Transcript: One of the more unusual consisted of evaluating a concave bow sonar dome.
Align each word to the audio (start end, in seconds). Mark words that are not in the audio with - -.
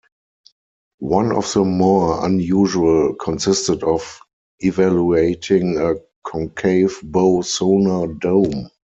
One 0.97 1.31
of 1.31 1.53
the 1.53 1.63
more 1.63 2.25
unusual 2.25 3.13
consisted 3.13 3.83
of 3.83 4.19
evaluating 4.57 5.77
a 5.77 5.93
concave 6.23 6.99
bow 7.03 7.43
sonar 7.43 8.07
dome. 8.07 8.71